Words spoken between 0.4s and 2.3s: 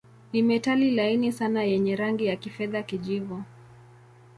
metali laini sana yenye rangi